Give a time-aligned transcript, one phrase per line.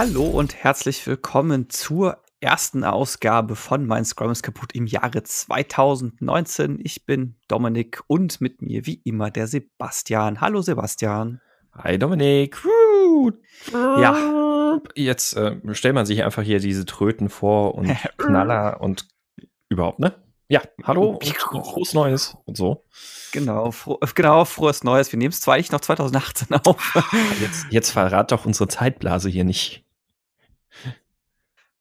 [0.00, 6.78] Hallo und herzlich willkommen zur ersten Ausgabe von Mein Scrum ist kaputt im Jahre 2019.
[6.84, 10.40] Ich bin Dominik und mit mir wie immer der Sebastian.
[10.40, 11.40] Hallo Sebastian.
[11.76, 12.62] Hi Dominik.
[13.74, 14.78] Ja.
[14.94, 19.08] Jetzt äh, stellt man sich einfach hier diese Tröten vor und Knaller und
[19.68, 20.14] überhaupt, ne?
[20.46, 21.18] Ja, hallo
[21.50, 22.84] frohes Neues und so.
[23.32, 25.10] Genau, fro genau, frohes Neues.
[25.10, 26.94] Wir nehmen es zwar eigentlich noch 2018 auf.
[27.40, 29.84] Jetzt, jetzt verrat doch unsere Zeitblase hier nicht.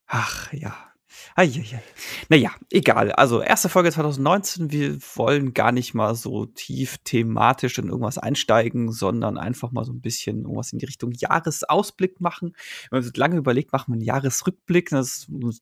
[0.07, 0.87] Ach ja.
[1.35, 1.81] Eieiei.
[2.29, 3.11] Naja, egal.
[3.11, 4.71] Also, erste Folge 2019.
[4.71, 9.93] Wir wollen gar nicht mal so tief thematisch in irgendwas einsteigen, sondern einfach mal so
[9.93, 12.55] ein bisschen irgendwas in die Richtung Jahresausblick machen.
[12.89, 14.89] Wenn man sich lange überlegt, machen wir einen Jahresrückblick.
[14.89, 15.61] Das ist uns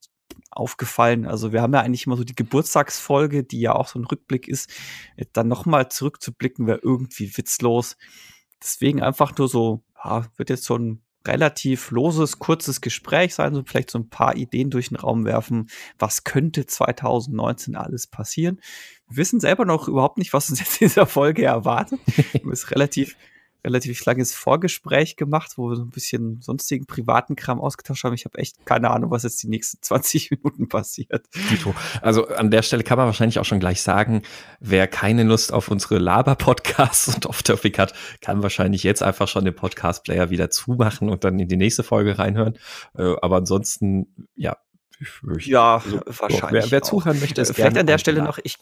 [0.49, 1.25] aufgefallen.
[1.25, 4.47] Also, wir haben ja eigentlich immer so die Geburtstagsfolge, die ja auch so ein Rückblick
[4.47, 4.69] ist.
[5.33, 7.97] Dann nochmal zurückzublicken wäre irgendwie witzlos.
[8.61, 13.63] Deswegen einfach nur so, ja, wird jetzt so ein relativ loses, kurzes Gespräch sein, so
[13.65, 15.69] vielleicht so ein paar Ideen durch den Raum werfen.
[15.99, 18.59] Was könnte 2019 alles passieren?
[19.07, 21.99] Wir wissen selber noch überhaupt nicht, was uns jetzt in dieser Folge erwartet.
[22.33, 23.15] Es ist relativ
[23.65, 28.13] relativ langes Vorgespräch gemacht, wo wir so ein bisschen sonstigen privaten Kram ausgetauscht haben.
[28.13, 31.27] Ich habe echt keine Ahnung, was jetzt die nächsten 20 Minuten passiert.
[32.01, 34.21] Also an der Stelle kann man wahrscheinlich auch schon gleich sagen,
[34.59, 39.55] wer keine Lust auf unsere Laber-Podcasts und Off-Topic hat, kann wahrscheinlich jetzt einfach schon den
[39.55, 42.57] Podcast-Player wieder zumachen und dann in die nächste Folge reinhören.
[42.95, 44.57] Äh, aber ansonsten, ja,
[45.39, 46.63] ja, also, wahrscheinlich.
[46.65, 48.57] Wer, wer zuhören möchte, ist Vielleicht an der Stelle noch, ich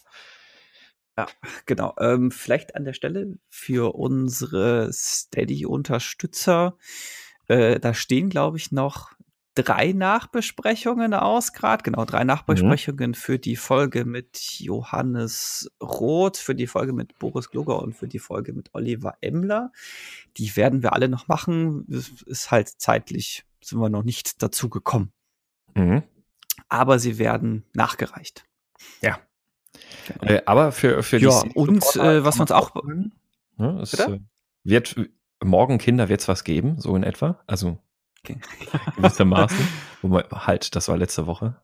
[1.18, 1.28] ja,
[1.66, 1.94] genau.
[2.00, 6.78] Ähm, vielleicht an der Stelle für unsere Steady-Unterstützer.
[7.48, 9.14] Äh, da stehen, glaube ich, noch
[9.56, 11.84] drei Nachbesprechungen aus, gerade.
[11.84, 13.16] Genau, drei Nachbesprechungen mhm.
[13.16, 18.20] für die Folge mit Johannes Roth, für die Folge mit Boris Gloger und für die
[18.20, 19.72] Folge mit Oliver Emmler.
[20.38, 21.86] Die werden wir alle noch machen.
[21.88, 25.12] Ist halt zeitlich, sind wir noch nicht dazu gekommen.
[25.76, 26.04] Mhm.
[26.70, 28.46] Aber sie werden nachgereicht.
[29.02, 29.20] Ja.
[30.22, 32.72] Äh, aber für, für ja, und äh, was wir uns auch.
[33.58, 34.20] Ne, es äh,
[34.64, 34.96] wird
[35.44, 37.40] morgen Kinder wird es was geben, so in etwa.
[37.48, 37.78] Also
[38.24, 38.38] okay.
[38.98, 39.68] gewissermaßen.
[40.32, 41.62] halt, das war letzte Woche.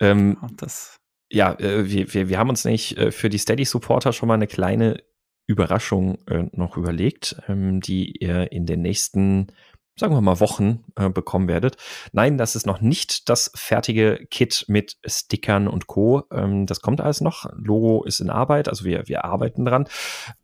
[0.00, 0.98] Ähm, das.
[1.30, 4.46] Ja, äh, wir, wir, wir haben uns nicht äh, für die Steady-Supporter schon mal eine
[4.46, 5.02] kleine
[5.46, 9.48] Überraschung äh, noch überlegt, ähm, die ihr in den nächsten
[9.96, 11.76] sagen wir mal, Wochen äh, bekommen werdet.
[12.12, 16.24] Nein, das ist noch nicht das fertige Kit mit Stickern und Co.
[16.30, 17.46] Ähm, das kommt alles noch.
[17.54, 19.88] Logo ist in Arbeit, also wir, wir arbeiten dran.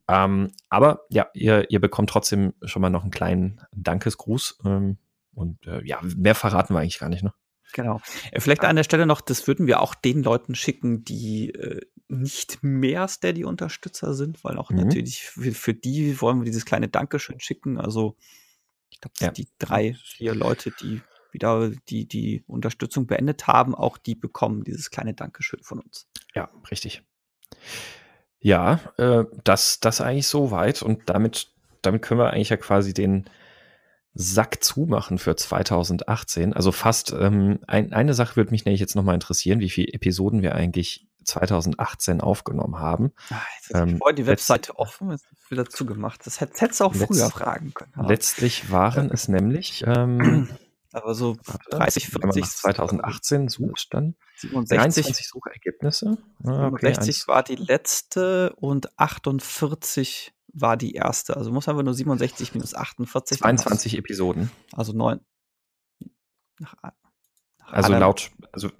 [0.07, 4.59] Ähm, aber ja, ihr, ihr bekommt trotzdem schon mal noch einen kleinen Dankesgruß.
[4.65, 4.99] Ähm,
[5.35, 7.33] und äh, ja, mehr verraten wir eigentlich gar nicht, ne?
[7.73, 8.01] Genau.
[8.33, 11.81] Äh, vielleicht an der Stelle noch, das würden wir auch den Leuten schicken, die äh,
[12.09, 14.79] nicht mehr Steady-Unterstützer sind, weil auch mhm.
[14.79, 17.79] natürlich für, für die wollen wir dieses kleine Dankeschön schicken.
[17.79, 18.17] Also
[18.91, 19.31] ich glaube, ja.
[19.31, 21.01] die drei, vier Leute, die
[21.33, 26.09] wieder die, die Unterstützung beendet haben, auch die bekommen dieses kleine Dankeschön von uns.
[26.35, 27.03] Ja, richtig.
[28.41, 31.51] Ja, äh, das, das eigentlich so weit und damit,
[31.83, 33.29] damit können wir eigentlich ja quasi den
[34.15, 36.53] Sack zumachen für 2018.
[36.53, 40.43] Also fast, ähm, ein, eine Sache würde mich nämlich jetzt nochmal interessieren, wie viele Episoden
[40.43, 43.13] wir eigentlich 2018 aufgenommen haben.
[43.31, 46.27] Ach, jetzt ähm, die Webseite offen, ist wieder zugemacht.
[46.27, 47.93] Das hättest du auch früher fragen können.
[47.97, 48.07] Ja.
[48.07, 50.49] Letztlich waren es nämlich ähm,
[50.93, 51.37] aber so
[51.71, 52.45] 30, 40.
[52.45, 56.19] 2018 sucht dann 67 23 Suchergebnisse.
[56.45, 61.37] Ah, okay, 60 war die letzte und 48 war die erste.
[61.37, 63.39] Also muss einfach nur 67 minus 48.
[63.39, 64.51] 22 Episoden.
[64.73, 65.21] Also neun.
[66.59, 68.71] Nach, nach also laut, also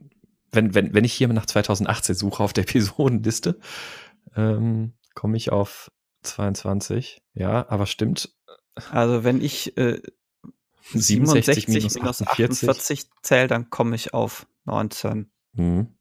[0.53, 3.59] wenn, wenn, wenn ich hier nach 2018 suche auf der Episodenliste,
[4.37, 5.91] ähm, komme ich auf
[6.23, 7.23] 22.
[7.35, 8.35] Ja, aber stimmt.
[8.91, 10.01] Also wenn ich äh,
[10.93, 15.31] 67 minus, minus 48 zähle, dann komme ich auf 19.
[15.55, 15.95] Hm.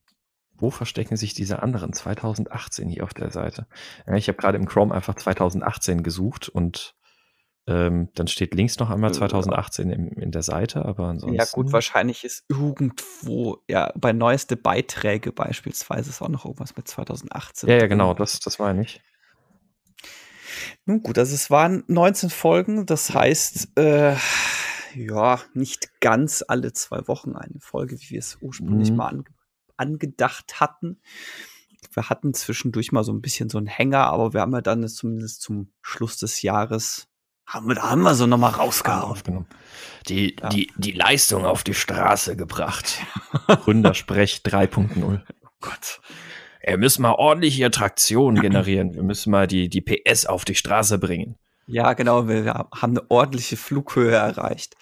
[0.54, 3.66] Wo verstecken sich diese anderen 2018 hier auf der Seite?
[4.06, 6.96] Ja, ich habe gerade im Chrome einfach 2018 gesucht und
[7.68, 11.38] ähm, dann steht links noch einmal 2018 in, in der Seite, aber ansonsten.
[11.38, 16.88] Ja, gut, wahrscheinlich ist irgendwo, ja, bei neueste Beiträge beispielsweise ist auch noch irgendwas mit
[16.88, 17.68] 2018.
[17.68, 19.02] Ja, ja, genau, das, das war nicht.
[20.86, 24.16] Nun gut, also es waren 19 Folgen, das heißt, äh,
[24.94, 28.96] ja, nicht ganz alle zwei Wochen eine Folge, wie wir es ursprünglich mhm.
[28.96, 29.24] mal ange
[29.76, 31.00] angedacht hatten.
[31.92, 34.88] Wir hatten zwischendurch mal so ein bisschen so einen Hänger, aber wir haben ja dann
[34.88, 37.08] zumindest zum Schluss des Jahres
[37.48, 39.46] haben wir, da haben wir so nochmal rausgehauen.
[40.06, 40.48] Die, ja.
[40.50, 43.00] die, die Leistung auf die Straße gebracht.
[43.46, 45.20] Gründersprech 3.0.
[45.42, 46.00] Oh Gott.
[46.62, 48.94] Wir müssen mal ordentlich hier Traktion generieren.
[48.94, 51.36] Wir müssen mal die, die PS auf die Straße bringen.
[51.66, 52.28] Ja, genau.
[52.28, 54.76] Wir haben eine ordentliche Flughöhe erreicht.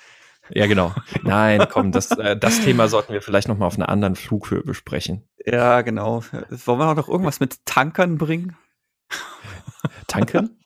[0.50, 0.92] Ja, genau.
[1.22, 4.62] Nein, komm, das, äh, das Thema sollten wir vielleicht noch mal auf einer anderen Flughöhe
[4.62, 5.28] besprechen.
[5.44, 6.22] Ja, genau.
[6.50, 8.56] Wollen wir noch irgendwas mit Tankern bringen?
[10.08, 10.58] Tanken?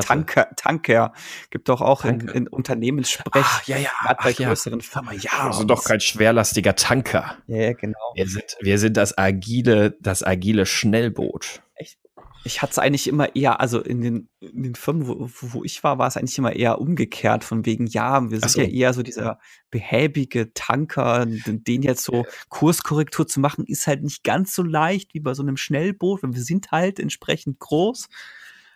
[0.00, 1.12] Tanker, Tanker.
[1.50, 3.44] Gibt doch auch in, in Unternehmenssprech.
[3.44, 3.90] Ach, ja, ja.
[4.00, 4.84] Ach, bei größeren ja.
[4.84, 5.20] Firmen.
[5.20, 7.38] Ja, also doch kein schwerlastiger Tanker.
[7.46, 7.98] Ja, genau.
[8.14, 11.62] Wir sind, wir sind das agile, das agile Schnellboot.
[11.74, 11.98] Echt?
[12.46, 15.82] Ich hatte es eigentlich immer eher, also in den, in den Firmen, wo, wo ich
[15.82, 18.60] war, war es eigentlich immer eher umgekehrt, von wegen, ja, wir sind so.
[18.60, 19.40] ja eher so dieser
[19.72, 25.20] behäbige Tanker, den jetzt so Kurskorrektur zu machen, ist halt nicht ganz so leicht wie
[25.20, 28.08] bei so einem Schnellboot, weil wir sind halt entsprechend groß.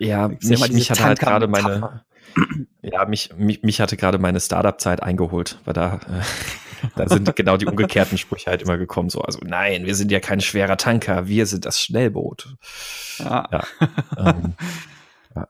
[0.01, 2.05] Ja, mich, mich hatte halt gerade meine,
[2.83, 7.59] ja, mich, mich, mich hatte gerade meine Startup-Zeit eingeholt, weil da, äh, da sind genau
[7.59, 9.11] die umgekehrten Sprüche halt immer gekommen.
[9.11, 12.57] So, also nein, wir sind ja kein schwerer Tanker, wir sind das Schnellboot.
[13.19, 13.47] Ja.
[13.53, 13.65] ja,
[14.17, 14.55] ähm,
[15.37, 15.47] ja.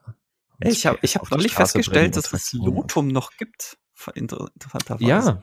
[0.63, 3.79] Ich habe ich hab neulich festgestellt, dass es Lotum noch gibt.
[4.15, 5.07] Interessanterweise.
[5.07, 5.43] Ja,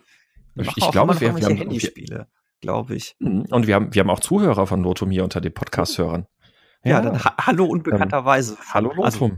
[0.56, 2.28] ich, ich glaube, wir, wir haben Handyspiele,
[2.60, 3.16] glaube ich.
[3.20, 3.46] Mhm.
[3.52, 6.28] Und wir haben, wir haben auch Zuhörer von Lotum hier unter den Podcast-Hörern.
[6.84, 8.54] Ja, ja, dann ha hallo unbekannterweise.
[8.54, 9.04] Ähm, hallo Lotum.
[9.04, 9.32] Also,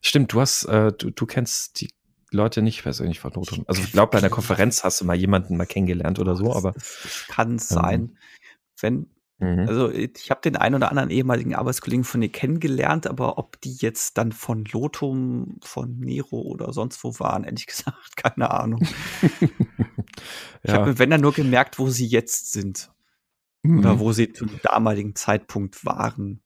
[0.00, 1.90] Stimmt, du hast, äh, du, du kennst die
[2.30, 3.64] Leute nicht persönlich von Lotum.
[3.66, 6.74] Also ich glaube, bei einer Konferenz hast du mal jemanden mal kennengelernt oder so, aber.
[7.28, 8.18] Kann ähm, sein.
[8.80, 9.06] Wenn,
[9.38, 9.66] mhm.
[9.68, 13.74] also ich habe den einen oder anderen ehemaligen Arbeitskollegen von dir kennengelernt, aber ob die
[13.74, 18.86] jetzt dann von Lotum, von Nero oder sonst wo waren, ehrlich gesagt, keine Ahnung.
[19.40, 19.48] ja.
[20.62, 22.90] Ich habe mir, wenn dann nur gemerkt, wo sie jetzt sind.
[23.66, 23.78] Mhm.
[23.80, 26.42] Oder wo sie zu dem damaligen Zeitpunkt waren.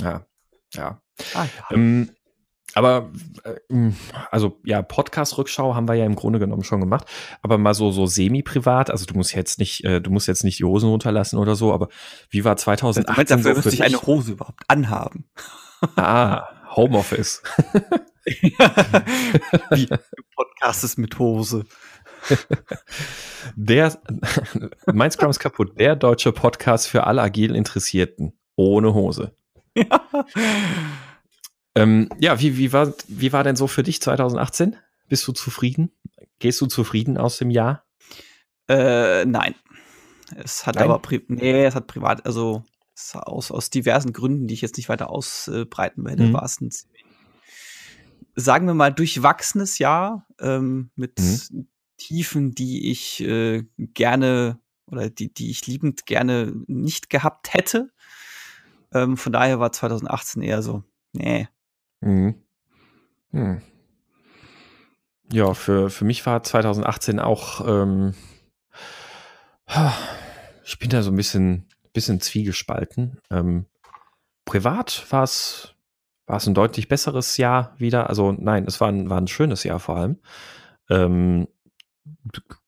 [0.00, 0.26] Ja,
[0.72, 1.00] ja.
[1.34, 1.76] Ah, ja.
[1.76, 2.10] Ähm,
[2.74, 3.12] aber
[3.44, 3.92] äh,
[4.30, 7.06] also ja, Podcast-Rückschau haben wir ja im Grunde genommen schon gemacht,
[7.40, 8.90] aber mal so so semi-privat.
[8.90, 11.72] Also du musst jetzt nicht, äh, du musst jetzt nicht die Hosen runterlassen oder so.
[11.72, 11.88] Aber
[12.30, 13.42] wie war 2018?
[13.42, 15.26] Dafür so ich eine Hose überhaupt anhaben.
[15.96, 17.42] Ah, Homeoffice.
[18.24, 19.86] wie
[20.34, 21.66] Podcast ist mit Hose.
[23.56, 23.98] Der,
[24.86, 25.78] mein Scrum ist kaputt.
[25.78, 28.38] Der deutsche Podcast für alle agil Interessierten.
[28.56, 29.36] Ohne Hose.
[29.76, 30.08] Ja.
[31.76, 34.76] Ähm, ja, wie, wie, war, wie war denn so für dich 2018?
[35.08, 35.90] Bist du zufrieden?
[36.38, 37.84] Gehst du zufrieden aus dem Jahr?
[38.68, 39.56] Äh, nein.
[40.36, 40.84] Es hat nein?
[40.84, 42.62] aber nee, es hat privat, also
[43.14, 46.32] aus, aus diversen Gründen, die ich jetzt nicht weiter ausbreiten werde, mhm.
[46.32, 46.70] war es ein
[48.36, 51.68] sagen wir mal, durchwachsenes Jahr ähm, mit mhm.
[51.96, 57.90] Tiefen, die ich äh, gerne oder die, die ich liebend gerne nicht gehabt hätte.
[58.92, 61.48] Ähm, von daher war 2018 eher so, nee,
[62.04, 62.34] Mhm.
[63.30, 63.62] Hm.
[65.32, 68.14] Ja, für, für mich war 2018 auch, ähm,
[70.64, 73.20] ich bin da so ein bisschen, bisschen zwiegespalten.
[73.30, 73.66] Ähm,
[74.44, 75.74] privat war es,
[76.26, 78.10] war es ein deutlich besseres Jahr wieder.
[78.10, 80.20] Also nein, es war ein, war ein schönes Jahr vor allem.
[80.90, 81.48] Ähm,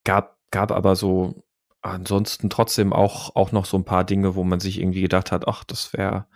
[0.05, 1.45] gab, gab aber so
[1.83, 5.47] ansonsten trotzdem auch, auch noch so ein paar Dinge, wo man sich irgendwie gedacht hat,
[5.47, 6.27] ach, das wäre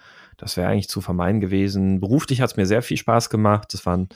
[0.40, 2.00] das wäre eigentlich zu vermeiden gewesen.
[2.00, 3.74] Beruflich hat es mir sehr viel Spaß gemacht.
[3.74, 4.08] Es waren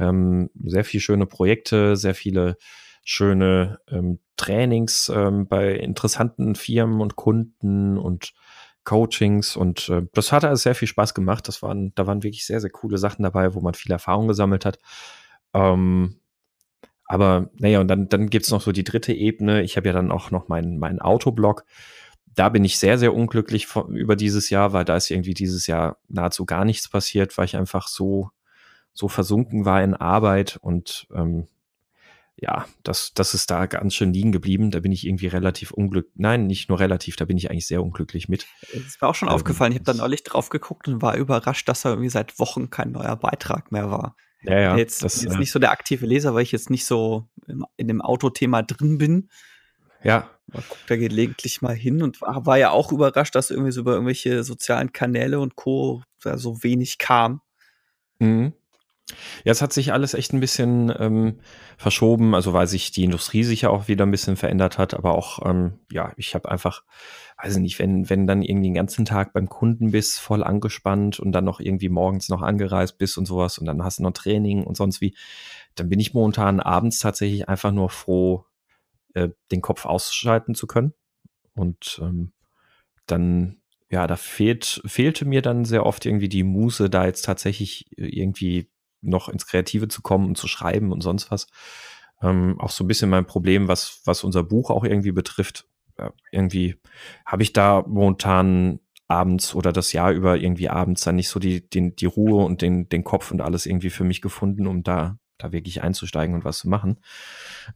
[0.00, 2.56] ähm, sehr viele schöne Projekte, sehr viele
[3.04, 8.32] schöne ähm, Trainings ähm, bei interessanten Firmen und Kunden und
[8.84, 11.46] Coachings und äh, das hat alles sehr viel Spaß gemacht.
[11.46, 14.64] Das waren, da waren wirklich sehr, sehr coole Sachen dabei, wo man viel Erfahrung gesammelt
[14.64, 14.78] hat.
[15.54, 16.16] Ähm,
[17.10, 19.62] aber naja, und dann, dann gibt's noch so die dritte Ebene.
[19.62, 21.64] Ich habe ja dann auch noch meinen mein Autoblog
[22.34, 25.66] da bin ich sehr, sehr unglücklich von, über dieses Jahr, weil da ist irgendwie dieses
[25.66, 28.30] Jahr nahezu gar nichts passiert, weil ich einfach so,
[28.92, 31.48] so versunken war in Arbeit und ähm,
[32.36, 34.70] ja, das, das ist da ganz schön liegen geblieben.
[34.70, 36.14] Da bin ich irgendwie relativ unglücklich.
[36.16, 38.46] Nein, nicht nur relativ, da bin ich eigentlich sehr unglücklich mit.
[38.72, 39.72] Es war auch schon ähm, aufgefallen.
[39.72, 42.92] Ich habe da neulich drauf geguckt und war überrascht, dass da irgendwie seit Wochen kein
[42.92, 44.16] neuer Beitrag mehr war.
[44.42, 44.76] Ja, ja.
[44.76, 47.28] Jetzt, das, jetzt äh, nicht so der aktive Leser, weil ich jetzt nicht so
[47.76, 49.28] in dem Autothema drin bin.
[50.02, 50.30] Ja.
[50.46, 53.82] Man guckt da gelegentlich mal hin und war, war ja auch überrascht, dass irgendwie so
[53.82, 56.02] über irgendwelche sozialen Kanäle und Co.
[56.22, 57.40] da so wenig kam.
[58.18, 58.54] Mhm.
[59.44, 61.38] Ja, es hat sich alles echt ein bisschen ähm,
[61.76, 65.14] verschoben, also weil sich die Industrie sich ja auch wieder ein bisschen verändert hat, aber
[65.14, 66.84] auch, ähm, ja, ich habe einfach,
[67.42, 71.32] weiß nicht, wenn, wenn dann irgendwie den ganzen Tag beim Kunden bist, voll angespannt und
[71.32, 74.64] dann noch irgendwie morgens noch angereist bist und sowas und dann hast du noch Training
[74.64, 75.14] und sonst wie,
[75.74, 78.44] dann bin ich momentan abends tatsächlich einfach nur froh,
[79.14, 80.94] äh, den Kopf ausschalten zu können.
[81.54, 82.32] Und ähm,
[83.06, 87.90] dann, ja, da fehlt, fehlte mir dann sehr oft irgendwie die Muße, da jetzt tatsächlich
[87.98, 88.68] äh, irgendwie
[89.02, 91.46] noch ins Kreative zu kommen und zu schreiben und sonst was.
[92.22, 95.66] Ähm, auch so ein bisschen mein Problem, was, was unser Buch auch irgendwie betrifft.
[95.98, 96.76] Ja, irgendwie
[97.26, 101.68] habe ich da momentan abends oder das Jahr über irgendwie abends dann nicht so die,
[101.68, 105.18] den, die Ruhe und den, den Kopf und alles irgendwie für mich gefunden, um da
[105.42, 106.98] da wirklich einzusteigen und was zu machen.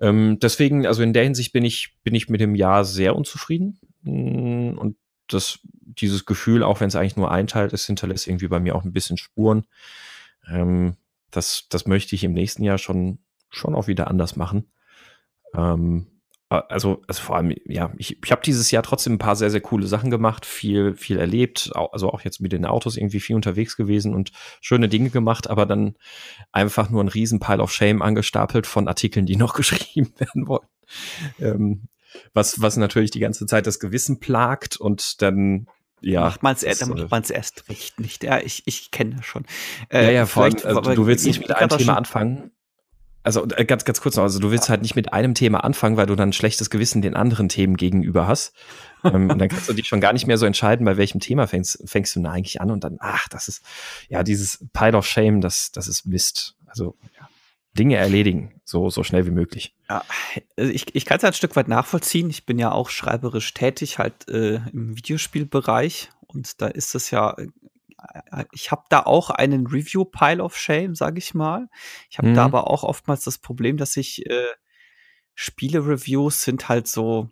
[0.01, 3.79] Ähm, deswegen, also in der Hinsicht bin ich, bin ich mit dem Jahr sehr unzufrieden.
[4.03, 4.97] Mm, und
[5.29, 8.75] das, dieses Gefühl, auch wenn es eigentlich nur ein Teil ist, hinterlässt irgendwie bei mir
[8.77, 9.65] auch ein bisschen Spuren.
[10.49, 10.97] Ähm,
[11.37, 13.19] das, das möchte ich im nächsten Jahr schon,
[13.51, 14.71] schon auch wieder anders machen.
[15.55, 16.15] Ähm,
[16.49, 19.61] also, also vor allem, ja, ich, ich habe dieses Jahr trotzdem ein paar sehr, sehr
[19.61, 23.77] coole Sachen gemacht, viel, viel erlebt, also auch jetzt mit den Autos irgendwie viel unterwegs
[23.77, 25.97] gewesen und schöne Dinge gemacht, aber dann
[26.53, 30.69] einfach nur ein riesen Pile of Shame angestapelt von Artikeln, die noch geschrieben werden wollen.
[31.41, 31.89] Ähm,
[32.33, 35.67] was, was natürlich die ganze Zeit das Gewissen plagt und dann
[36.05, 38.25] ja, macht man es man's erst recht nicht.
[38.25, 39.45] Ja, ich, ich kenne das schon.
[39.89, 42.51] Äh, ja, ja, vor allem, also, du willst nicht mit einem Thema anfangen,
[43.25, 45.97] also äh, ganz, ganz kurz noch, also du willst halt nicht mit einem Thema anfangen,
[45.97, 48.55] weil du dann ein schlechtes Gewissen den anderen Themen gegenüber hast.
[49.03, 51.47] ähm, und dann kannst du dich schon gar nicht mehr so entscheiden, bei welchem Thema
[51.47, 53.63] fängst, fängst du da eigentlich an und dann, ach, das ist,
[54.09, 56.55] ja, dieses Pile of Shame, das, das ist Mist.
[56.67, 57.29] Also, ja.
[57.77, 59.77] Dinge erledigen, so, so schnell wie möglich.
[59.89, 60.05] Ja,
[60.57, 62.31] also ich, ich kann es ein Stück weit nachvollziehen.
[62.31, 66.11] Ich bin ja auch schreiberisch tätig, halt äh, im Videospielbereich.
[66.27, 67.37] Und da ist es ja
[68.53, 71.69] ich habe da auch einen Review-Pile of Shame, sage ich mal.
[72.11, 72.35] Ich habe mhm.
[72.35, 74.49] da aber auch oftmals das Problem, dass ich äh,
[75.35, 77.31] Spiele-Reviews sind halt so,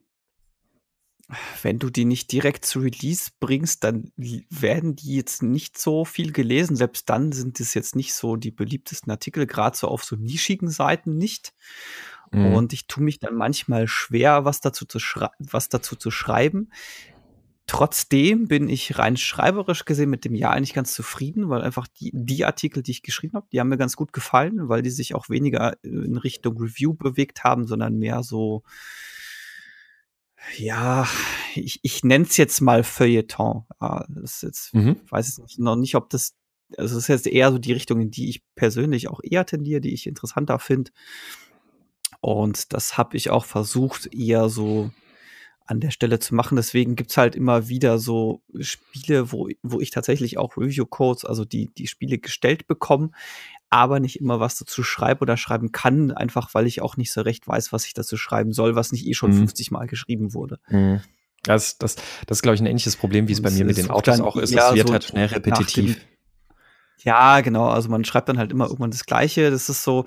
[1.63, 6.33] wenn du die nicht direkt zu Release bringst, dann werden die jetzt nicht so viel
[6.33, 6.77] gelesen.
[6.77, 10.71] Selbst dann sind es jetzt nicht so die beliebtesten Artikel, gerade so auf so nischigen
[10.71, 11.55] Seiten nicht.
[12.31, 12.55] Mhm.
[12.55, 14.99] Und ich tue mich dann manchmal schwer, was dazu zu,
[15.39, 16.71] was dazu zu schreiben.
[17.67, 22.11] Trotzdem bin ich rein schreiberisch gesehen mit dem Jahr eigentlich ganz zufrieden, weil einfach die,
[22.13, 25.15] die Artikel, die ich geschrieben habe, die haben mir ganz gut gefallen, weil die sich
[25.15, 28.65] auch weniger in Richtung Review bewegt haben, sondern mehr so,
[30.57, 31.07] ja,
[31.55, 33.65] ich, ich nenne es jetzt mal Feuilleton.
[33.81, 35.01] Ja, das ist jetzt, mhm.
[35.09, 36.35] weiß ich noch nicht, ob das,
[36.77, 39.81] also das ist jetzt eher so die Richtung, in die ich persönlich auch eher tendiere,
[39.81, 40.91] die ich interessanter finde.
[42.21, 44.91] Und das habe ich auch versucht, eher so
[45.67, 46.57] an der Stelle zu machen.
[46.57, 51.71] Deswegen gibt's halt immer wieder so Spiele, wo, wo ich tatsächlich auch Review-Codes, also die,
[51.77, 53.11] die Spiele gestellt bekomme,
[53.73, 57.23] aber nicht immer was dazu schreibe oder schreiben kann, einfach weil ich auch nicht so
[57.23, 59.39] recht weiß, was ich dazu schreiben soll, was nicht eh schon mhm.
[59.39, 60.59] 50 Mal geschrieben wurde.
[60.69, 61.01] Mhm.
[61.43, 63.91] Das, das, das ist, glaube ich, ein ähnliches Problem, wie es bei mir mit den
[63.91, 64.55] Autos auch ist.
[64.55, 65.95] Es wird so halt schnell repetitiv.
[65.95, 66.03] Dem,
[66.99, 67.69] ja, genau.
[67.69, 69.51] Also man schreibt dann halt immer irgendwann das Gleiche.
[69.51, 70.05] Das ist so,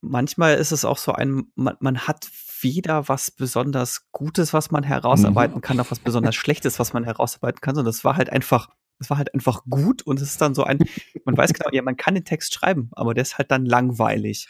[0.00, 2.28] manchmal ist es auch so ein, man, man hat
[2.62, 5.60] weder was besonders Gutes, was man herausarbeiten mhm.
[5.60, 8.70] kann, noch was besonders Schlechtes, was man herausarbeiten kann, sondern es war halt einfach,
[9.00, 10.78] es war halt einfach gut und es ist dann so ein,
[11.24, 14.48] man weiß genau, ja, man kann den Text schreiben, aber der ist halt dann langweilig.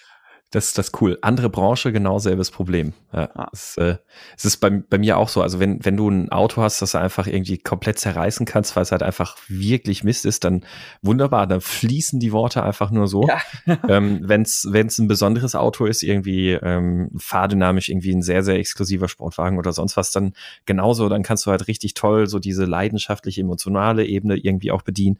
[0.53, 1.17] Das ist das cool.
[1.23, 2.93] Andere Branche, genau selbes Problem.
[3.13, 3.49] Ja, ah.
[3.53, 3.99] es, äh,
[4.37, 5.43] es, ist bei, bei mir auch so.
[5.43, 8.83] Also wenn, wenn du ein Auto hast, das du einfach irgendwie komplett zerreißen kannst, weil
[8.83, 10.67] es halt einfach wirklich Mist ist, dann
[11.03, 13.29] wunderbar, dann fließen die Worte einfach nur so.
[13.29, 13.41] Ja.
[13.89, 19.09] ähm, wenn es ein besonderes Auto ist, irgendwie ähm, fahrdynamisch, irgendwie ein sehr, sehr exklusiver
[19.09, 20.33] Sportwagen oder sonst was, dann
[20.67, 25.19] genauso, dann kannst du halt richtig toll so diese leidenschaftliche, emotionale Ebene irgendwie auch bedienen.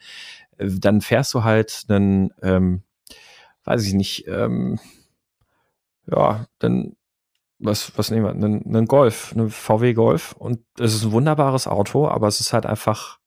[0.59, 2.83] Äh, dann fährst du halt einen, ähm,
[3.63, 4.81] weiß ich nicht, ähm,
[6.11, 6.97] ja, dann
[7.61, 8.31] was, was nehmen wir?
[8.31, 10.33] Einen, einen Golf, einen VW Golf.
[10.33, 13.19] Und es ist ein wunderbares Auto, aber es ist halt einfach,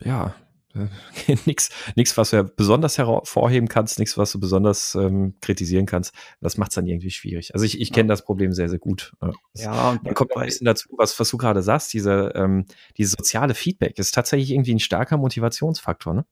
[0.00, 0.34] ja,
[1.46, 6.14] nichts, nichts, was du ja besonders hervorheben kannst, nichts, was du besonders ähm, kritisieren kannst.
[6.40, 7.54] Das macht es dann irgendwie schwierig.
[7.54, 9.14] Also ich, ich kenne das Problem sehr, sehr gut.
[9.54, 12.66] Ja, und dann kommt noch ein bisschen dazu, was, was du gerade sagst, diese, ähm,
[12.98, 16.14] dieses soziale Feedback ist tatsächlich irgendwie ein starker Motivationsfaktor.
[16.14, 16.26] Ne?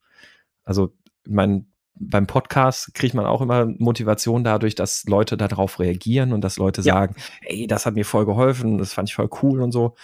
[0.62, 0.94] Also,
[1.26, 6.56] mein, beim Podcast kriegt man auch immer Motivation dadurch, dass Leute darauf reagieren und dass
[6.56, 6.94] Leute ja.
[6.94, 9.94] sagen, ey, das hat mir voll geholfen, das fand ich voll cool und so.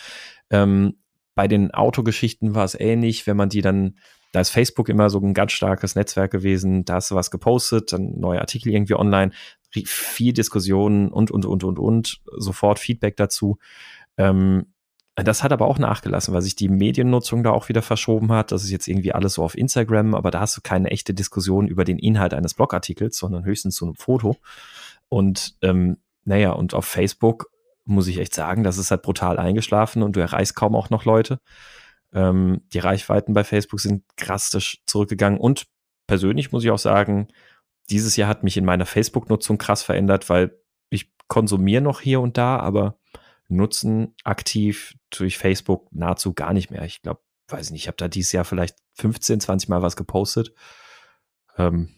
[0.50, 0.98] Ähm,
[1.34, 3.96] bei den Autogeschichten war es ähnlich, wenn man die dann,
[4.32, 7.92] da ist Facebook immer so ein ganz starkes Netzwerk gewesen, da hast du was gepostet,
[7.92, 9.32] dann neue Artikel irgendwie online,
[9.70, 13.58] viel Diskussionen und, und, und, und, und, sofort Feedback dazu.
[14.16, 14.72] Ähm,
[15.22, 18.52] das hat aber auch nachgelassen, weil sich die Mediennutzung da auch wieder verschoben hat.
[18.52, 21.66] Das ist jetzt irgendwie alles so auf Instagram, aber da hast du keine echte Diskussion
[21.66, 24.36] über den Inhalt eines Blogartikels, sondern höchstens zu einem Foto.
[25.08, 27.50] Und ähm, naja, und auf Facebook
[27.84, 31.04] muss ich echt sagen, das ist halt brutal eingeschlafen und du erreichst kaum auch noch
[31.04, 31.40] Leute.
[32.12, 35.66] Ähm, die Reichweiten bei Facebook sind drastisch zurückgegangen und
[36.06, 37.28] persönlich muss ich auch sagen,
[37.90, 40.56] dieses Jahr hat mich in meiner Facebook-Nutzung krass verändert, weil
[40.90, 42.99] ich konsumiere noch hier und da, aber
[43.50, 46.84] nutzen aktiv durch Facebook nahezu gar nicht mehr.
[46.84, 50.54] Ich glaube, weiß nicht, ich habe da dieses Jahr vielleicht 15, 20 Mal was gepostet.
[51.56, 51.90] Ähm,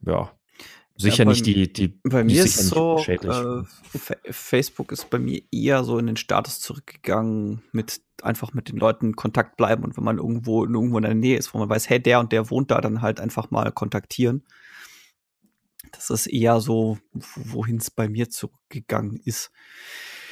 [0.00, 0.32] ja,
[0.96, 3.62] sicher ja, bei, nicht die, die bei mir ist so äh,
[4.30, 9.06] Facebook ist bei mir eher so in den Status zurückgegangen mit einfach mit den Leuten
[9.06, 11.88] in Kontakt bleiben und wenn man irgendwo irgendwo in der Nähe ist, wo man weiß,
[11.88, 14.44] hey, der und der wohnt da, dann halt einfach mal kontaktieren.
[15.92, 19.50] Das ist eher so, wohin es bei mir zurückgegangen ist.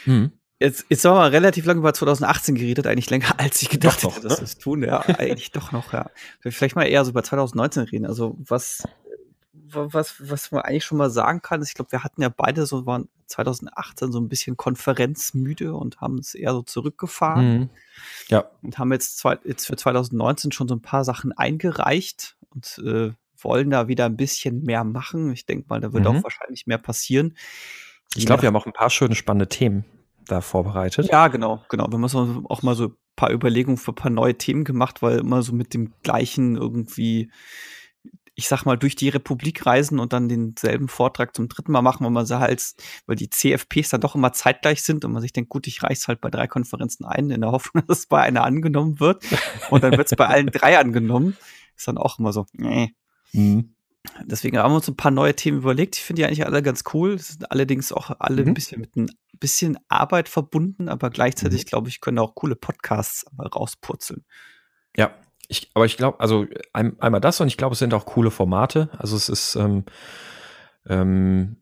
[0.05, 0.33] Mhm.
[0.59, 4.17] Jetzt, jetzt haben wir relativ lange über 2018 geredet, eigentlich länger, als ich gedacht doch,
[4.17, 4.83] hätte, dass wir es tun.
[4.83, 6.11] Ja, eigentlich doch noch, ja.
[6.41, 8.07] Vielleicht mal eher so über 2019 reden.
[8.07, 8.85] Also was,
[9.53, 12.65] was, was man eigentlich schon mal sagen kann, ist, ich glaube, wir hatten ja beide
[12.65, 17.59] so, waren 2018 so ein bisschen konferenzmüde und haben es eher so zurückgefahren.
[17.59, 17.71] Mhm.
[18.29, 18.51] Ja.
[18.63, 23.13] Und haben jetzt, zwei, jetzt für 2019 schon so ein paar Sachen eingereicht und äh,
[23.39, 25.33] wollen da wieder ein bisschen mehr machen.
[25.33, 26.19] Ich denke mal, da wird mhm.
[26.19, 27.37] auch wahrscheinlich mehr passieren.
[28.15, 29.85] Ich glaube, wir haben auch ein paar schöne, spannende Themen
[30.27, 31.09] da vorbereitet.
[31.11, 31.87] Ja, genau, genau.
[31.89, 35.19] Wir haben auch mal so ein paar Überlegungen für ein paar neue Themen gemacht, weil
[35.19, 37.31] immer so mit dem gleichen irgendwie,
[38.35, 42.05] ich sag mal, durch die Republik reisen und dann denselben Vortrag zum dritten Mal machen,
[42.05, 42.75] weil man sie halt,
[43.07, 46.09] weil die CFPs dann doch immer zeitgleich sind und man sich denkt, gut, ich reich's
[46.09, 49.25] halt bei drei Konferenzen ein, in der Hoffnung, dass es bei einer angenommen wird.
[49.71, 51.37] Und dann wird es bei allen drei angenommen.
[51.77, 52.95] Ist dann auch immer so, nee.
[53.37, 53.75] Mhm.
[54.25, 55.97] Deswegen haben wir uns ein paar neue Themen überlegt.
[55.97, 57.19] Ich finde die eigentlich alle ganz cool.
[57.19, 58.49] Sind allerdings auch alle mhm.
[58.49, 61.69] ein bisschen mit ein bisschen Arbeit verbunden, aber gleichzeitig, mhm.
[61.69, 64.25] glaube ich, können auch coole Podcasts rauspurzeln.
[64.97, 65.15] Ja,
[65.49, 68.31] ich, aber ich glaube, also ein, einmal das und ich glaube, es sind auch coole
[68.31, 68.89] Formate.
[68.99, 69.85] Also es ist ähm,
[70.89, 71.57] ähm,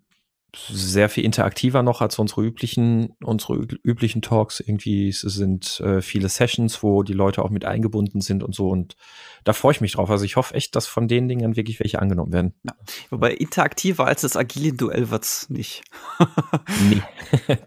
[0.57, 4.61] sehr viel interaktiver noch als unsere üblichen, unsere üblichen Talks.
[4.61, 8.69] Irgendwie es sind äh, viele Sessions, wo die Leute auch mit eingebunden sind und so.
[8.69, 8.97] Und
[9.45, 10.11] da freue ich mich drauf.
[10.11, 12.55] Also ich hoffe echt, dass von den Dingen wirklich welche angenommen werden.
[12.63, 12.73] Ja.
[13.11, 15.83] Wobei interaktiver als das agile Duell wird's nicht.
[16.91, 17.03] nee,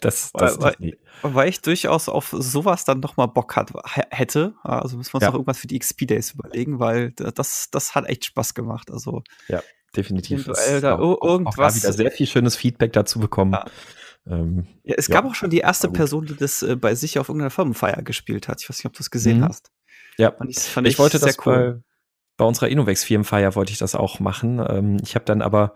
[0.02, 0.98] das, das weil, nicht.
[1.22, 3.72] Weil ich durchaus auf sowas dann noch mal Bock hat,
[4.12, 4.56] hätte.
[4.64, 5.30] Also müssen wir uns ja.
[5.30, 8.92] noch irgendwas für die XP Days überlegen, weil das, das hat echt Spaß gemacht.
[8.92, 9.62] Also ja
[9.98, 10.44] definitiv.
[10.44, 11.74] Eventuell da auch, irgendwas.
[11.74, 13.54] Auch wieder sehr viel schönes Feedback dazu bekommen.
[13.54, 13.66] Ja.
[14.30, 17.18] Ähm, ja, es ja, gab auch schon die erste Person, die das äh, bei sich
[17.20, 18.62] auf irgendeiner Firmenfeier gespielt hat.
[18.62, 19.46] Ich weiß nicht, ob du das gesehen mhm.
[19.46, 19.72] hast.
[20.18, 21.84] Ja, fand ich, fand ich, ich wollte das cool.
[22.38, 24.64] bei, bei unserer Innovex Firmenfeier wollte ich das auch machen.
[24.68, 25.74] Ähm, ich habe dann aber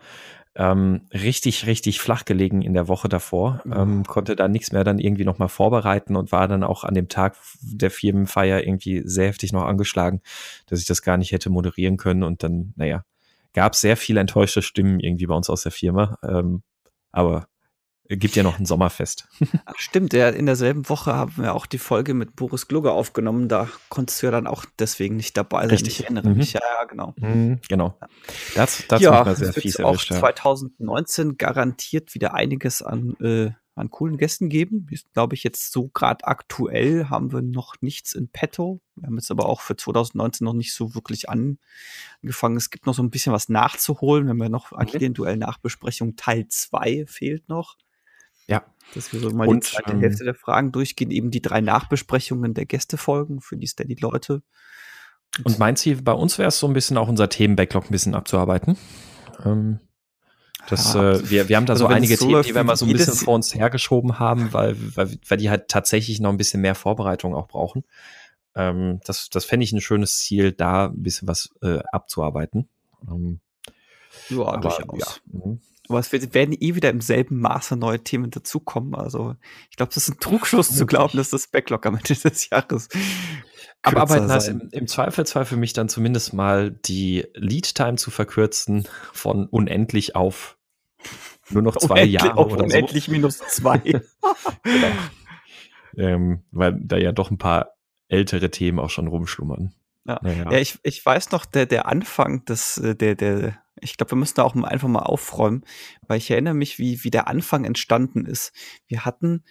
[0.55, 3.73] ähm, richtig, richtig flach gelegen in der Woche davor, mhm.
[3.73, 7.07] ähm, konnte da nichts mehr dann irgendwie nochmal vorbereiten und war dann auch an dem
[7.07, 10.21] Tag der Firmenfeier irgendwie sehr heftig noch angeschlagen,
[10.65, 13.05] dass ich das gar nicht hätte moderieren können und dann, naja,
[13.53, 16.17] gab sehr viele enttäuschte Stimmen irgendwie bei uns aus der Firma.
[16.23, 16.63] Ähm,
[17.11, 17.47] aber
[18.17, 19.27] gibt ja noch ein Sommerfest.
[19.65, 23.47] Ach, stimmt, ja, in derselben Woche haben wir auch die Folge mit Boris Glugger aufgenommen.
[23.47, 25.69] Da konntest du ja dann auch deswegen nicht dabei sein.
[25.69, 25.99] Richtig.
[25.99, 26.37] Ich erinnere mhm.
[26.37, 27.13] mich, ja, ja genau.
[27.17, 27.97] Mhm, genau.
[28.55, 34.17] Das, das ja, sehr fies auch erwischt, 2019 garantiert wieder einiges an äh, an coolen
[34.17, 34.87] Gästen geben.
[34.89, 38.79] Ist, glaube ich, jetzt so gerade aktuell haben wir noch nichts in petto.
[38.95, 42.57] Wir haben jetzt aber auch für 2019 noch nicht so wirklich angefangen.
[42.57, 44.25] Es gibt noch so ein bisschen was nachzuholen.
[44.25, 44.77] Wir haben ja noch mhm.
[44.77, 47.75] Agilien Duell Nachbesprechung Teil 2 fehlt noch.
[48.47, 48.63] Ja.
[48.93, 51.61] Dass wir so mal Und, die zweite ähm, Hälfte der Fragen durchgehen, eben die drei
[51.61, 54.43] Nachbesprechungen der Gästefolgen für die Steady-Leute.
[55.43, 58.15] Und mein Ziel bei uns wäre es so ein bisschen auch unser Themen-Backlog ein bisschen
[58.15, 58.77] abzuarbeiten.
[59.45, 59.79] Ähm,
[60.67, 62.75] das, ja, äh, wir, wir haben da also so einige so Themen, die wir mal
[62.75, 66.37] so ein bisschen vor uns hergeschoben haben, weil, weil, weil die halt tatsächlich noch ein
[66.37, 67.83] bisschen mehr Vorbereitung auch brauchen.
[68.55, 72.67] Ähm, das das fände ich ein schönes Ziel, da ein bisschen was äh, abzuarbeiten.
[73.07, 73.39] Ähm,
[74.29, 75.21] ja, aber, durchaus.
[75.31, 75.39] Ja.
[75.39, 75.61] Mhm.
[75.91, 78.95] Aber es werden eh wieder im selben Maße neue Themen dazukommen.
[78.95, 79.35] Also
[79.69, 82.89] ich glaube, das ist ein Trugschluss zu glauben, dass das Backlog am Ende des Jahres.
[83.81, 88.87] Aber arbeiten heißt im, im Zweifelsfall für mich dann zumindest mal die Lead-Time zu verkürzen
[89.11, 90.57] von unendlich auf
[91.49, 93.11] nur noch zwei unendlich, Jahre oder unendlich so.
[93.11, 93.77] minus zwei.
[94.63, 94.87] genau.
[95.97, 97.73] ähm, weil da ja doch ein paar
[98.07, 99.73] ältere Themen auch schon rumschlummern.
[100.05, 100.51] Ja, naja.
[100.51, 104.17] ja ich, ich weiß noch, der, der Anfang des, äh, der, der, ich glaube, wir
[104.17, 105.63] müssen da auch einfach mal aufräumen,
[106.07, 108.53] weil ich erinnere mich, wie, wie der Anfang entstanden ist.
[108.87, 109.43] Wir hatten,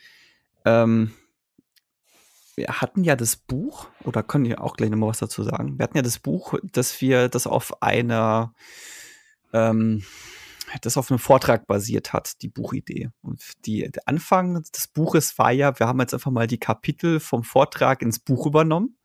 [0.65, 1.13] ähm,
[2.55, 5.79] wir hatten ja das Buch, oder können wir auch gleich nochmal was dazu sagen?
[5.79, 8.55] Wir hatten ja das Buch, dass wir das auf einer,
[9.53, 10.05] ähm,
[10.83, 13.11] das auf einem Vortrag basiert hat, die Buchidee.
[13.23, 17.19] Und die, der Anfang des Buches war ja, wir haben jetzt einfach mal die Kapitel
[17.19, 18.97] vom Vortrag ins Buch übernommen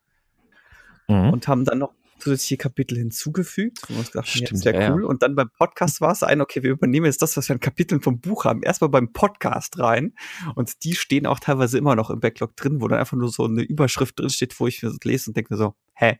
[1.08, 1.30] mhm.
[1.30, 3.88] und haben dann noch zusätzliche Kapitel hinzugefügt.
[3.88, 5.02] Und uns gedacht, Stimmt, ja, sehr cool.
[5.02, 5.08] Ja.
[5.08, 7.60] Und dann beim Podcast war es ein, okay, wir übernehmen jetzt das, was wir an
[7.60, 10.14] Kapiteln vom Buch haben, erstmal beim Podcast rein.
[10.54, 13.44] Und die stehen auch teilweise immer noch im Backlog drin, wo dann einfach nur so
[13.44, 16.18] eine Überschrift drin steht, wo ich mir das lese und denke mir so, hä?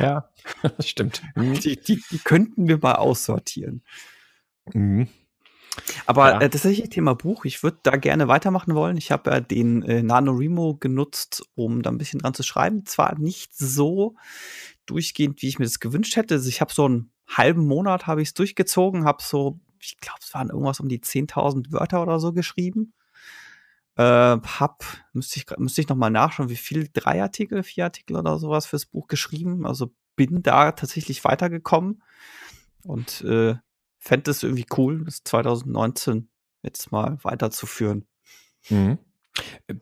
[0.00, 0.28] ja,
[0.80, 1.22] stimmt.
[1.36, 3.82] Die, die, die, könnten wir mal aussortieren.
[4.72, 5.08] Mhm.
[6.06, 6.40] Aber ja.
[6.40, 8.96] äh, tatsächlich Thema Buch, ich würde da gerne weitermachen wollen.
[8.96, 12.84] Ich habe ja den äh, NaNoWriMo genutzt, um da ein bisschen dran zu schreiben.
[12.84, 14.16] Zwar nicht so
[14.86, 16.34] durchgehend, wie ich mir das gewünscht hätte.
[16.34, 20.18] Also ich habe so einen halben Monat habe ich es durchgezogen, habe so, ich glaube,
[20.20, 22.92] es waren irgendwas um die 10.000 Wörter oder so geschrieben.
[23.96, 28.16] Äh, hab, müsste ich, müsste ich noch mal nachschauen, wie viel, drei Artikel, vier Artikel
[28.16, 29.66] oder sowas fürs Buch geschrieben.
[29.66, 32.02] Also bin da tatsächlich weitergekommen
[32.84, 33.56] und äh,
[34.02, 36.28] fände es irgendwie cool, das 2019
[36.62, 38.04] jetzt mal weiterzuführen.
[38.68, 38.98] Mhm.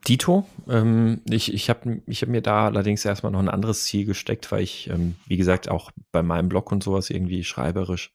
[0.06, 4.04] Dito, ähm, ich, ich habe ich hab mir da allerdings erstmal noch ein anderes Ziel
[4.04, 8.12] gesteckt, weil ich, ähm, wie gesagt, auch bei meinem Blog und sowas irgendwie schreiberisch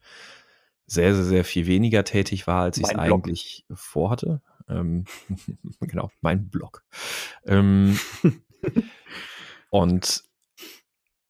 [0.86, 4.42] sehr, sehr, sehr viel weniger tätig war, als ich es eigentlich vorhatte.
[4.70, 5.06] Ähm,
[5.82, 6.84] genau, mein Blog.
[7.46, 8.00] Ähm,
[9.72, 10.24] und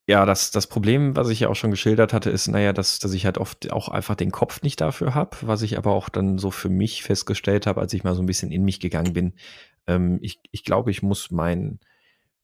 [0.08, 3.14] ja, das, das Problem, was ich ja auch schon geschildert hatte, ist, naja, dass, dass
[3.14, 6.38] ich halt oft auch einfach den Kopf nicht dafür habe, was ich aber auch dann
[6.38, 9.34] so für mich festgestellt habe, als ich mal so ein bisschen in mich gegangen bin.
[9.88, 11.80] Ähm, ich, ich glaube, ich muss mein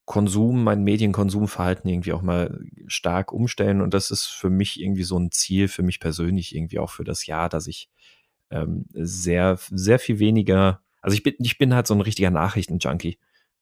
[0.05, 5.17] Konsum, mein Medienkonsumverhalten irgendwie auch mal stark umstellen und das ist für mich irgendwie so
[5.19, 7.89] ein Ziel, für mich persönlich irgendwie auch für das Jahr, dass ich
[8.49, 13.19] ähm, sehr, sehr viel weniger, also ich bin, ich bin halt so ein richtiger Nachrichtenjunkie.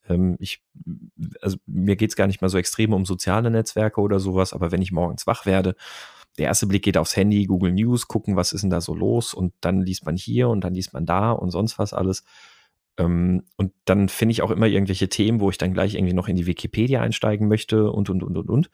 [0.10, 0.62] Ähm, ich,
[1.41, 4.82] also mir geht's gar nicht mal so extrem um soziale Netzwerke oder sowas, aber wenn
[4.82, 5.76] ich morgens wach werde,
[6.38, 9.34] der erste Blick geht aufs Handy, Google News, gucken, was ist denn da so los
[9.34, 12.24] und dann liest man hier und dann liest man da und sonst was alles.
[12.98, 16.28] Ähm, und dann finde ich auch immer irgendwelche Themen, wo ich dann gleich irgendwie noch
[16.28, 18.72] in die Wikipedia einsteigen möchte und, und, und, und, und.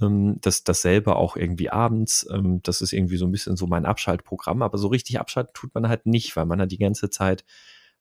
[0.00, 2.26] Ähm, das, dasselbe auch irgendwie abends.
[2.32, 4.62] Ähm, das ist irgendwie so ein bisschen so mein Abschaltprogramm.
[4.62, 7.44] Aber so richtig abschalten tut man halt nicht, weil man halt die ganze Zeit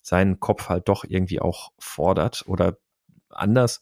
[0.01, 2.77] seinen Kopf halt doch irgendwie auch fordert oder
[3.29, 3.81] anders.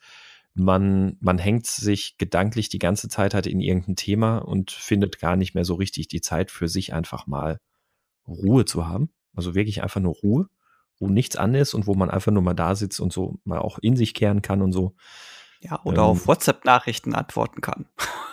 [0.53, 5.35] Man, man hängt sich gedanklich die ganze Zeit halt in irgendein Thema und findet gar
[5.35, 7.59] nicht mehr so richtig die Zeit für sich einfach mal
[8.27, 9.11] Ruhe zu haben.
[9.33, 10.47] Also wirklich einfach nur Ruhe,
[10.99, 13.59] wo nichts an ist und wo man einfach nur mal da sitzt und so mal
[13.59, 14.95] auch in sich kehren kann und so.
[15.61, 17.87] Ja, oder ähm, auf WhatsApp-Nachrichten antworten kann.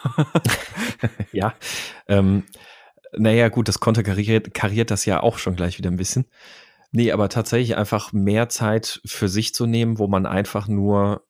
[1.32, 1.54] ja.
[2.08, 2.44] Ähm,
[3.12, 6.26] naja, gut, das konterkariert kariert das ja auch schon gleich wieder ein bisschen.
[6.96, 11.26] Nee, aber tatsächlich einfach mehr Zeit für sich zu nehmen, wo man einfach nur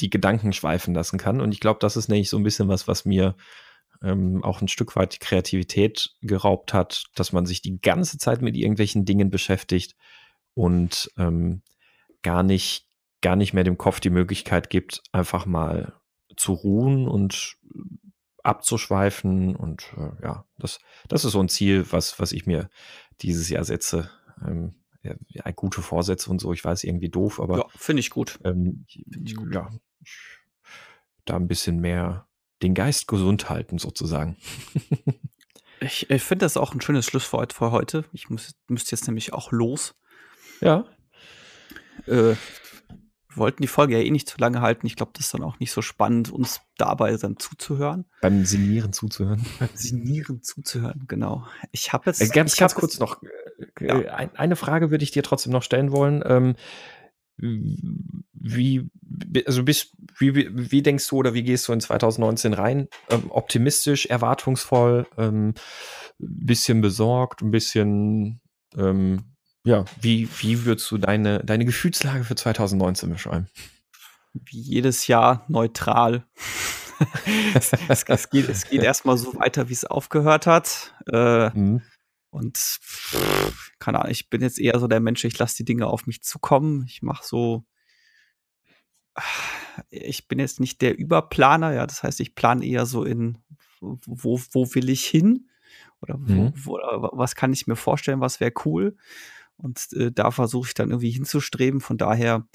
[0.00, 1.40] die Gedanken schweifen lassen kann.
[1.40, 3.36] Und ich glaube, das ist nämlich so ein bisschen was, was mir
[4.02, 8.42] ähm, auch ein Stück weit die Kreativität geraubt hat, dass man sich die ganze Zeit
[8.42, 9.96] mit irgendwelchen Dingen beschäftigt
[10.52, 11.62] und ähm,
[12.20, 12.84] gar nicht
[13.22, 15.94] gar nicht mehr dem Kopf die Möglichkeit gibt, einfach mal
[16.36, 17.56] zu ruhen und
[18.42, 19.56] abzuschweifen.
[19.56, 22.68] Und äh, ja, das, das ist so ein Ziel, was, was ich mir
[23.22, 24.10] dieses Jahr setze.
[24.44, 27.58] Ähm, ja, gute Vorsätze und so, ich weiß irgendwie doof, aber.
[27.58, 28.38] Ja, finde ich gut.
[28.44, 29.54] Ähm, find ich gut.
[29.54, 29.70] Ja,
[31.24, 32.26] da ein bisschen mehr
[32.62, 34.36] den Geist gesund halten, sozusagen.
[35.80, 38.04] ich, ich finde das auch ein schönes Schlusswort für heute.
[38.12, 39.94] Ich muss, müsste jetzt nämlich auch los.
[40.60, 40.86] Ja.
[42.06, 42.34] Äh,
[43.36, 44.86] wollten die Folge ja eh nicht zu lange halten.
[44.86, 48.04] Ich glaube, das ist dann auch nicht so spannend, uns dabei dann zuzuhören.
[48.20, 49.44] Beim Sinieren zuzuhören.
[49.58, 51.46] Beim Sinieren zuzuhören, genau.
[51.72, 52.20] Ich habe jetzt.
[52.20, 53.22] Äh, ganz, ganz kurz noch.
[53.80, 54.14] Äh, ja.
[54.34, 56.22] eine Frage würde ich dir trotzdem noch stellen wollen.
[56.26, 56.56] Ähm,
[57.38, 58.88] wie,
[59.46, 62.88] also bist, wie, wie denkst du oder wie gehst du in 2019 rein?
[63.10, 65.54] Ähm, optimistisch, erwartungsvoll, ähm,
[66.18, 68.40] bisschen besorgt, ein bisschen
[68.76, 69.35] ähm,
[69.66, 73.48] ja, wie, wie würdest du deine, deine Gefühlslage für 2019 beschreiben?
[74.32, 76.24] Wie jedes Jahr neutral.
[77.54, 80.94] es, es, geht, es geht erstmal so weiter, wie es aufgehört hat.
[81.12, 81.82] Äh, mhm.
[82.30, 82.78] Und
[83.80, 86.22] keine Ahnung, ich bin jetzt eher so der Mensch, ich lasse die Dinge auf mich
[86.22, 86.84] zukommen.
[86.86, 87.64] Ich mache so.
[89.90, 91.88] Ich bin jetzt nicht der Überplaner, ja.
[91.88, 93.38] Das heißt, ich plane eher so in,
[93.80, 95.48] wo, wo will ich hin?
[96.00, 96.52] Oder wo, mhm.
[96.54, 96.78] wo,
[97.14, 98.96] was kann ich mir vorstellen, was wäre cool?
[99.56, 101.80] Und äh, da versuche ich dann irgendwie hinzustreben.
[101.80, 102.46] Von daher,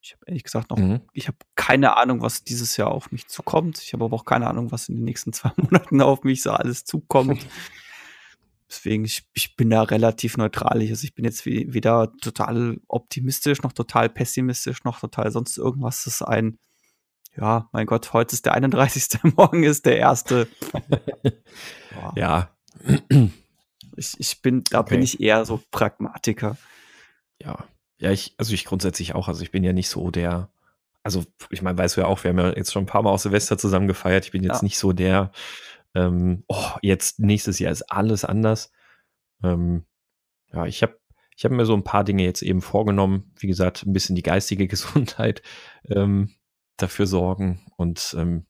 [0.00, 1.00] ich habe ehrlich gesagt noch, mhm.
[1.12, 3.80] ich habe keine Ahnung, was dieses Jahr auf mich zukommt.
[3.82, 6.50] Ich habe aber auch keine Ahnung, was in den nächsten zwei Monaten auf mich so
[6.52, 7.46] alles zukommt.
[8.68, 10.80] Deswegen, ich, ich bin da relativ neutral.
[10.80, 16.04] Also ich bin jetzt weder total optimistisch, noch total pessimistisch, noch total sonst irgendwas.
[16.04, 16.58] Das ist ein,
[17.36, 19.22] ja, mein Gott, heute ist der 31.
[19.36, 20.48] Morgen ist der erste.
[22.16, 22.50] ja.
[23.96, 24.94] Ich, ich bin, da okay.
[24.94, 26.56] bin ich eher so Pragmatiker.
[27.40, 27.64] Ja.
[27.98, 29.28] Ja, ich, also ich grundsätzlich auch.
[29.28, 30.50] Also ich bin ja nicht so der,
[31.02, 33.10] also ich meine, weißt du ja auch, wir haben ja jetzt schon ein paar Mal
[33.10, 34.24] aus Silvester zusammen gefeiert.
[34.24, 34.64] Ich bin jetzt ja.
[34.64, 35.30] nicht so der,
[35.94, 38.72] ähm, oh, jetzt nächstes Jahr ist alles anders.
[39.42, 39.84] Ähm,
[40.52, 40.98] ja, ich habe
[41.36, 43.32] ich hab mir so ein paar Dinge jetzt eben vorgenommen.
[43.38, 45.42] Wie gesagt, ein bisschen die geistige Gesundheit
[45.88, 46.30] ähm,
[46.76, 48.46] dafür sorgen und ähm,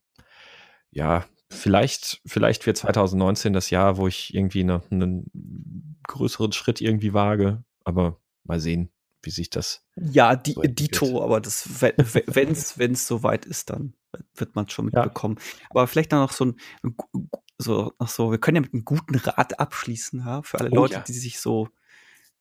[0.91, 7.15] ja, vielleicht, vielleicht wird 2019 das Jahr, wo ich irgendwie eine, einen größeren Schritt irgendwie
[7.15, 8.91] wage, aber mal sehen,
[9.23, 9.85] wie sich das.
[9.97, 13.95] Ja, die, so Dito, aber das, wenn es soweit ist, dann
[14.35, 15.37] wird man es schon mitbekommen.
[15.39, 15.67] Ja.
[15.71, 16.57] Aber vielleicht dann noch so ein,
[17.59, 20.77] so, ach so, wir können ja mit einem guten Rat abschließen, ja, für alle oh,
[20.77, 21.01] Leute, ja.
[21.01, 21.69] die sich so,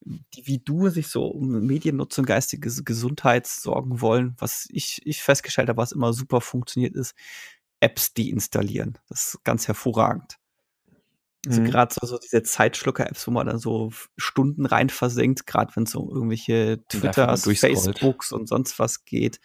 [0.02, 5.70] die wie du sich so um Mediennutzung, geistige Gesundheit sorgen wollen, was ich, ich festgestellt
[5.70, 7.16] habe, was immer super funktioniert ist,
[7.84, 8.98] Apps deinstallieren.
[9.10, 10.38] Das ist ganz hervorragend.
[11.46, 11.66] Also mhm.
[11.66, 15.94] gerade so, so diese Zeitschlucker-Apps, wo man dann so Stunden rein versenkt, gerade wenn es
[15.94, 19.42] um irgendwelche Twitters, Facebooks und sonst was geht.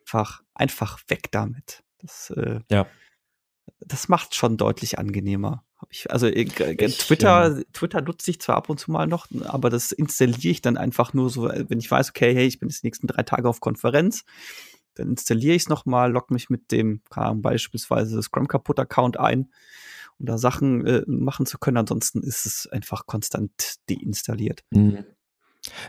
[0.00, 1.84] Einfach, einfach weg damit.
[1.98, 2.86] Das, äh, ja.
[3.80, 5.64] das macht schon deutlich angenehmer.
[5.90, 7.62] Ich, also äh, ich, Twitter, ja.
[7.72, 11.12] Twitter nutze ich zwar ab und zu mal noch, aber das installiere ich dann einfach
[11.14, 13.60] nur so, wenn ich weiß, okay, hey, ich bin jetzt die nächsten drei Tage auf
[13.60, 14.24] Konferenz,
[14.98, 19.50] dann installiere ich es nochmal, logge mich mit dem, Ahnung, beispielsweise Scrum Kaputt Account ein,
[20.18, 21.76] um da Sachen äh, machen zu können.
[21.76, 24.64] Ansonsten ist es einfach konstant deinstalliert.
[24.70, 25.04] Mhm.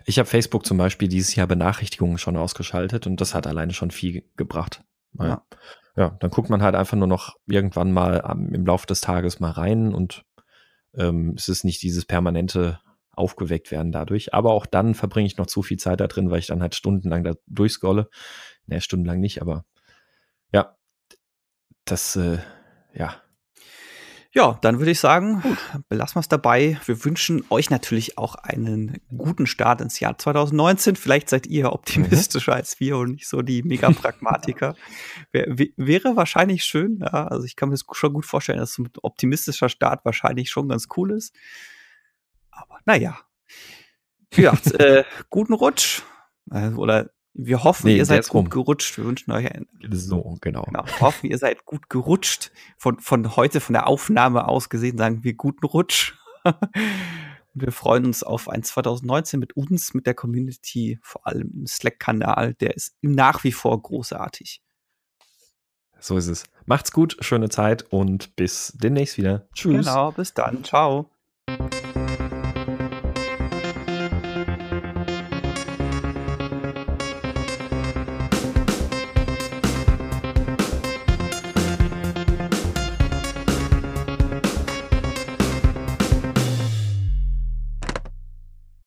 [0.06, 3.92] Ich habe Facebook zum Beispiel dieses Jahr Benachrichtigungen schon ausgeschaltet und das hat alleine schon
[3.92, 4.84] viel gebracht.
[5.18, 5.44] Ja.
[5.96, 9.40] ja, dann guckt man halt einfach nur noch irgendwann mal am, im Laufe des Tages
[9.40, 10.24] mal rein und
[10.94, 12.80] ähm, es ist nicht dieses permanente
[13.12, 14.34] aufgeweckt werden dadurch.
[14.34, 16.76] Aber auch dann verbringe ich noch zu viel Zeit da drin, weil ich dann halt
[16.76, 18.10] stundenlang da durchscrolle.
[18.68, 19.66] Ne, stundenlang nicht, aber
[20.54, 20.76] ja,
[21.86, 22.40] das, äh,
[22.94, 23.22] ja,
[24.32, 25.42] ja, dann würde ich sagen,
[25.88, 26.80] belassen wir es dabei.
[26.86, 30.96] Wir wünschen euch natürlich auch einen guten Start ins Jahr 2019.
[30.96, 32.58] Vielleicht seid ihr optimistischer mhm.
[32.58, 34.76] als wir und nicht so die Mega-Pragmatiker.
[35.32, 37.00] wäre wahrscheinlich schön.
[37.02, 40.70] Ja, also ich kann mir schon gut vorstellen, dass so ein optimistischer Start wahrscheinlich schon
[40.70, 41.34] ganz cool ist.
[42.62, 43.20] Aber naja.
[44.36, 46.02] Ja, äh, guten Rutsch.
[46.52, 48.50] Äh, oder wir hoffen, nee, ihr seid gut rum.
[48.50, 48.98] gerutscht.
[48.98, 50.64] Wir wünschen euch ein, so, genau.
[50.64, 50.86] genau.
[50.86, 52.52] Wir hoffen, ihr seid gut gerutscht.
[52.78, 56.16] Von, von heute, von der Aufnahme aus gesehen, sagen wir guten Rutsch.
[57.54, 62.56] wir freuen uns auf ein 2019 mit uns, mit der Community, vor allem im Slack-Kanal.
[62.56, 64.62] Der ist nach wie vor großartig.
[66.00, 66.46] So ist es.
[66.66, 69.48] Macht's gut, schöne Zeit und bis demnächst wieder.
[69.54, 69.86] Tschüss.
[69.86, 70.64] Genau, bis dann.
[70.64, 71.10] Ciao.